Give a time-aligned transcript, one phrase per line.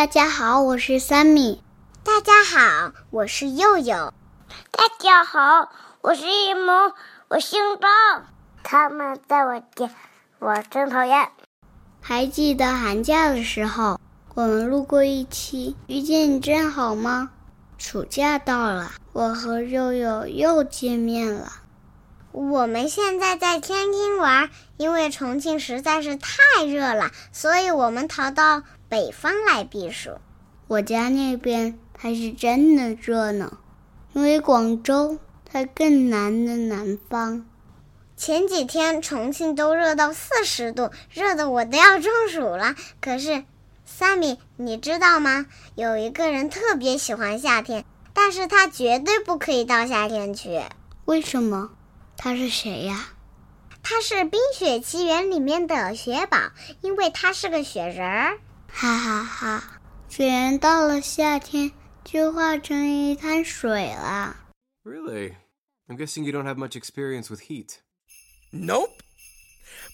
[0.00, 1.62] 大家好，我是三米。
[2.02, 4.14] 大家好，我是佑佑。
[4.70, 6.94] 大家好，我是一萌，
[7.28, 8.24] 我姓张。
[8.62, 9.90] 他们在我家，
[10.38, 11.28] 我真讨厌。
[12.00, 14.00] 还记得寒假的时候，
[14.32, 17.32] 我们录过一期《遇见你真好吗》。
[17.84, 21.52] 暑假到了，我和佑佑又见面了。
[22.32, 30.10] 我们现在在天津玩，因为重庆实在是太热了，所以我们逃到北方来避暑。
[30.68, 33.58] 我家那边才是真的热呢，
[34.12, 35.18] 因为广州
[35.52, 37.44] 在更南的南方。
[38.16, 42.76] 前几天重庆都热到四十度，热的我都要中暑了。
[43.00, 43.44] 可是，
[43.84, 45.46] 三米，你知道吗？
[45.74, 50.60] 有一个人特别喜欢夏天，但是他绝对不可以到夏天去。
[51.06, 51.70] 为什么？
[52.22, 53.06] 他是谁呀？
[53.82, 56.36] 他是《冰雪奇缘》里面的雪宝，
[56.82, 58.38] 因为他是个雪人儿。
[58.68, 59.80] 哈哈哈！
[60.06, 61.72] 雪人到了夏天
[62.04, 64.36] 就化成一滩水了。
[64.84, 65.36] Really?
[65.88, 67.78] I'm guessing you don't have much experience with heat.
[68.52, 69.02] Nope.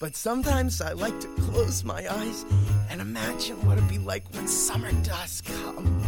[0.00, 2.44] But sometimes I like to close my eyes
[2.90, 6.02] and imagine what it'd be like when summer does come.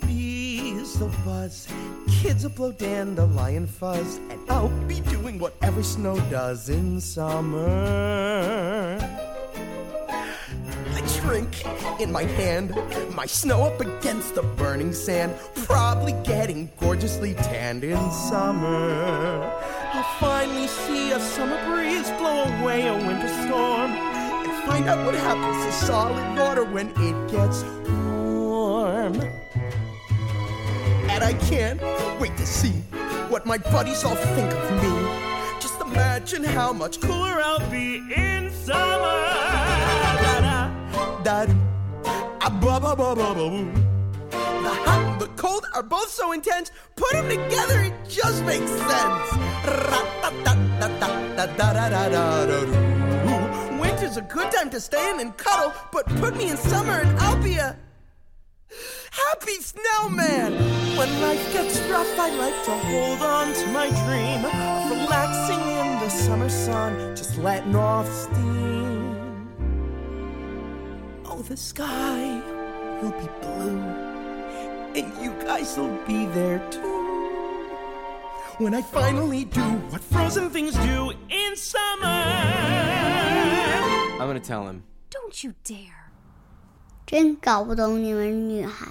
[0.00, 1.68] Bees will buzz
[2.20, 8.98] Kids will blow dandelion fuzz, and I'll be doing whatever snow does in summer.
[10.10, 11.64] I drink
[12.00, 12.74] in my hand,
[13.14, 19.48] my snow up against the burning sand, probably getting gorgeously tanned in summer.
[19.92, 25.14] I'll finally see a summer breeze blow away a winter storm, and find out what
[25.14, 29.14] happens to solid water when it gets warm
[31.18, 31.80] and I can't
[32.20, 32.70] wait to see
[33.28, 34.92] what my buddies all think of me.
[35.58, 39.16] Just imagine how much cooler I'll be in summer.
[39.34, 40.72] Ah,
[44.30, 46.70] The hot and the cold are both so intense.
[46.94, 49.28] Put them together, it just makes sense.
[53.80, 57.18] Winter's a good time to stay in and cuddle, but put me in summer and
[57.18, 57.76] I'll be a
[59.37, 60.53] happy snowman.
[60.97, 64.53] When life gets rough, I like to hold on to my dream of
[64.91, 69.15] relaxing in the summer sun, just letting off steam.
[71.25, 72.41] Oh, the sky
[73.01, 73.81] will be blue,
[74.97, 76.91] and you guys will be there too.
[78.57, 79.61] When I finally do
[79.91, 82.07] what frozen things do in summer.
[84.19, 84.83] I'm gonna tell him.
[85.09, 86.03] Don't you dare.
[87.05, 88.87] 真搞不懂你们女孩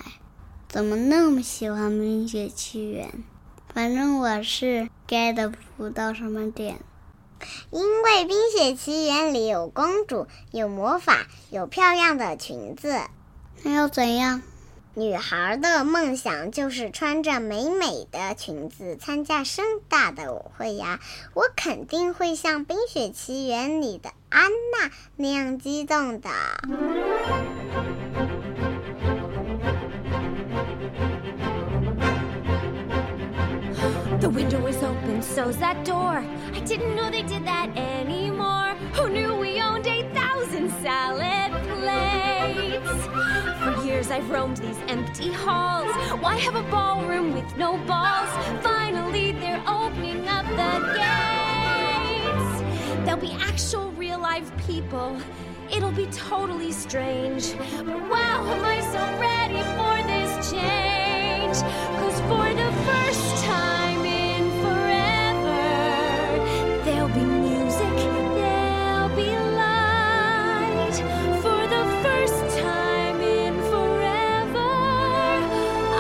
[0.70, 3.08] 怎么那么喜欢《冰雪奇缘》。
[3.74, 6.80] 反正我是 get 不到什么点。
[7.70, 13.00] 因为《冰雪奇缘》里有公主，有魔法，有漂亮的裙子。
[13.64, 14.42] 那又怎样？
[14.96, 21.00] 女孩的梦想就是穿着美美的裙子参加盛大的舞会呀！
[21.36, 26.30] 我肯定会像《冰雪奇缘》里的安娜那样激动的。
[34.20, 36.26] The window is open, so's that door.
[36.54, 38.76] I didn't know they did that anymore.
[38.96, 43.08] Who knew we owned 8,000 salad plates?
[43.64, 45.94] For years I've roamed these empty halls.
[46.22, 48.30] Why have a ballroom with no balls?
[48.64, 52.62] Finally, they're opening up the gates.
[53.06, 55.18] There'll be actual real live people.
[55.72, 57.54] It'll be totally strange.
[57.86, 61.58] But wow, am I so ready for this change?
[62.00, 65.64] Cause for the first time in forever,
[66.86, 67.96] there'll be music,
[68.38, 69.32] there'll be
[69.62, 70.98] light.
[71.44, 74.72] For the first time in forever,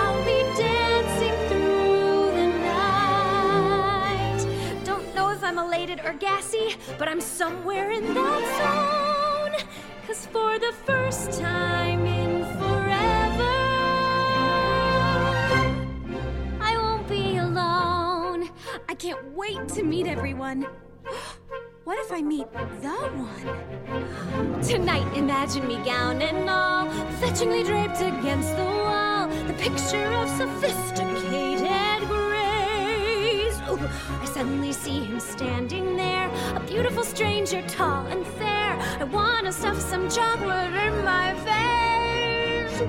[0.01, 4.41] I'll be dancing through the night.
[4.83, 9.55] Don't know if I'm elated or gassy, but I'm somewhere in that zone.
[10.05, 11.86] Cause for the first time
[19.37, 20.65] wait to meet everyone.
[21.83, 22.51] What if I meet
[22.81, 24.61] the one?
[24.61, 26.89] Tonight, imagine me gown and all,
[27.21, 33.57] fetchingly draped against the wall, the picture of sophisticated grace.
[33.69, 33.79] Ooh,
[34.21, 38.77] I suddenly see him standing there, a beautiful stranger, tall and fair.
[38.99, 42.81] I wanna stuff some chocolate in my face.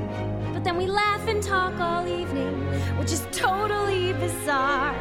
[0.52, 2.54] But then we laugh and talk all evening,
[2.98, 4.96] which is totally bizarre.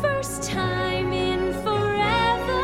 [0.00, 2.62] First time in forever,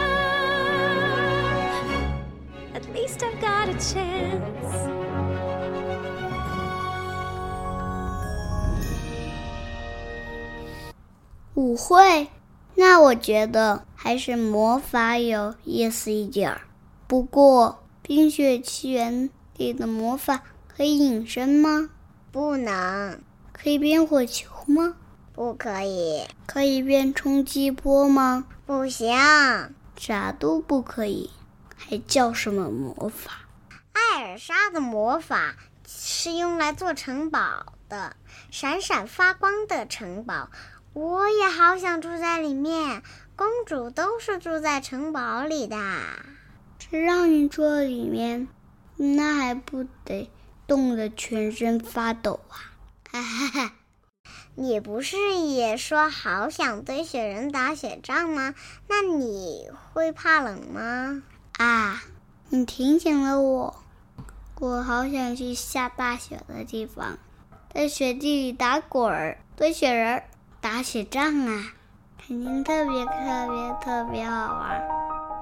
[2.74, 4.88] at least I've got a chance.
[11.54, 12.28] 舞会，
[12.76, 16.60] 那我觉得还是魔法有意思一点儿。
[17.08, 21.90] 不过，《冰雪奇缘》里的魔法可以隐身吗？
[22.30, 23.18] 不能，
[23.52, 24.94] 可以变火球吗？
[25.38, 28.44] 不可以，可以变冲击波吗？
[28.66, 29.16] 不行。
[29.96, 31.30] 啥都不可以，
[31.76, 33.46] 还叫什么魔法？
[33.92, 35.54] 艾尔莎的魔法
[35.86, 38.16] 是用来做城堡的，
[38.50, 40.50] 闪闪发光的城堡。
[40.92, 43.04] 我也好想住在里面。
[43.36, 45.76] 公主都是住在城堡里的。
[46.80, 48.48] 这让你住里面，
[48.96, 50.28] 那还不得
[50.66, 52.58] 冻得全身发抖啊！
[53.12, 53.72] 哈哈哈。
[54.60, 58.56] 你不是也说好想堆雪人打雪仗吗？
[58.88, 61.22] 那你会怕冷吗？
[61.58, 62.02] 啊，
[62.48, 63.76] 你提醒了我，
[64.58, 67.18] 我好想去下大雪的地方，
[67.72, 70.24] 在雪地里打滚儿、堆雪人、
[70.60, 71.74] 打雪仗啊，
[72.26, 74.88] 肯定特别特别特别好玩。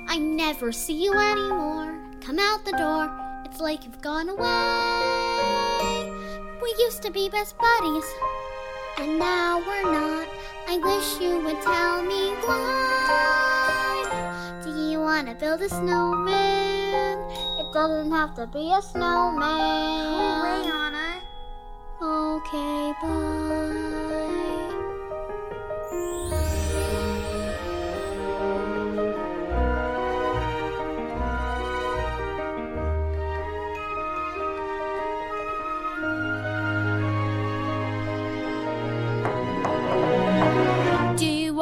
[0.08, 1.94] I never see you anymore.
[2.20, 3.11] Come out the door.
[3.44, 4.43] It's like you've gone away.
[6.62, 8.05] We used to be best buddies,
[8.99, 10.29] and now we're not.
[10.69, 14.06] I wish you would tell me why.
[14.64, 17.19] Do you want to build a snowman?
[17.58, 19.43] It doesn't have to be a snowman.
[20.40, 21.20] Away, Anna.
[22.00, 24.21] Okay, bye.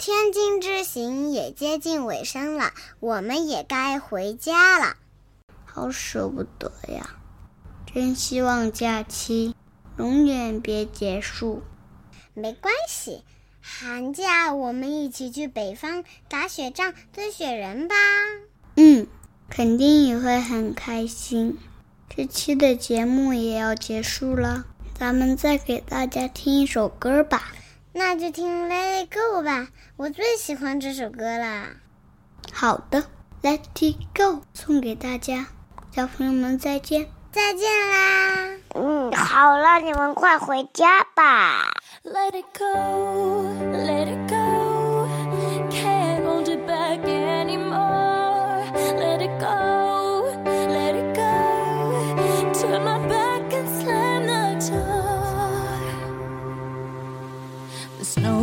[0.00, 4.96] 天津之行也接近尾声了，我们也该回家了。
[5.66, 7.16] 好舍不得呀！
[7.84, 9.54] 真希望假期
[9.98, 11.62] 永远别结束。
[12.32, 13.24] 没关系，
[13.60, 17.94] 寒假我们一起去北方打雪仗、堆雪人吧。
[18.76, 19.06] 嗯，
[19.50, 21.58] 肯定也会很开心。
[22.08, 24.64] 这期的节目也要结束了，
[24.94, 27.52] 咱们再给大家听一首歌吧。
[27.92, 31.70] 那就听《Let It Go》吧，我最喜欢这首歌啦。
[32.52, 33.02] 好的，
[33.42, 34.22] 《Let It Go》
[34.54, 35.48] 送给大家，
[35.94, 37.08] 小朋友们再见。
[37.32, 38.56] 再见啦！
[38.74, 41.70] 嗯，好了，你们快回家吧。
[42.02, 42.64] Let it go,
[43.72, 44.39] let it go.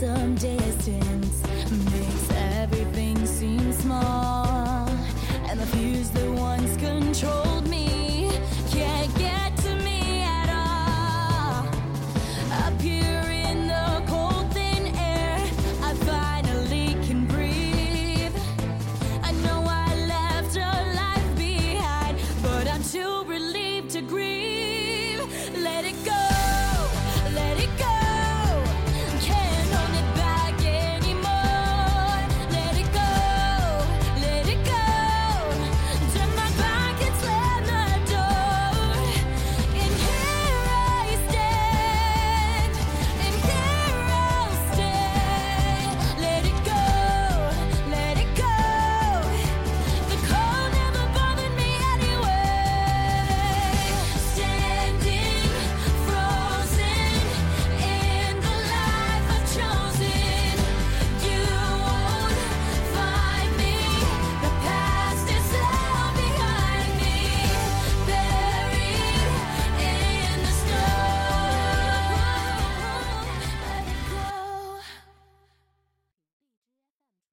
[0.00, 1.42] some distance
[1.92, 4.88] makes everything seem small,
[5.46, 7.59] and the fuse that once controlled.